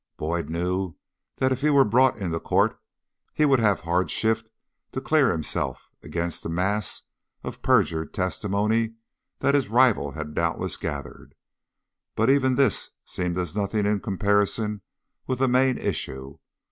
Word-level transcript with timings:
Boyd 0.17 0.49
knew 0.49 0.95
that 1.35 1.51
if 1.51 1.61
he 1.61 1.69
were 1.69 1.85
brought 1.85 2.17
into 2.17 2.39
court 2.39 2.79
he 3.35 3.45
would 3.45 3.59
have 3.59 3.81
hard 3.81 4.09
shift 4.09 4.49
to 4.93 4.99
clear 4.99 5.29
himself 5.31 5.91
against 6.01 6.41
the 6.41 6.49
mass 6.49 7.03
of 7.43 7.61
perjured 7.61 8.11
testimony 8.11 8.95
that 9.41 9.53
his 9.53 9.69
rival 9.69 10.13
had 10.13 10.33
doubtless 10.33 10.75
gathered; 10.75 11.35
but 12.15 12.31
even 12.31 12.55
this 12.55 12.89
seemed 13.05 13.37
as 13.37 13.55
nothing 13.55 13.85
in 13.85 13.99
comparison 13.99 14.81
with 15.27 15.37
the 15.37 15.47
main 15.47 15.77
issue. 15.77 16.39